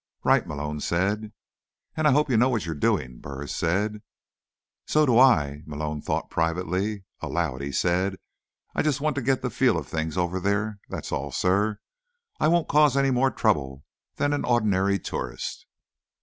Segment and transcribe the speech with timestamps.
[0.23, 1.31] "Right," Malone said.
[1.95, 4.01] "And I hope you know what you're doing," Burris said.
[4.87, 7.03] So do I, Malone thought privately.
[7.19, 8.15] Aloud, he said,
[8.73, 11.77] "I just want to get the feel of things over there, that's all, sir.
[12.39, 13.83] I won't cause any more trouble
[14.15, 15.67] than an ordinary tourist."